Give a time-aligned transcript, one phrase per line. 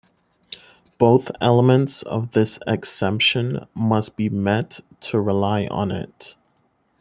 [0.97, 6.35] Both elements of this exemption must be met to rely on it.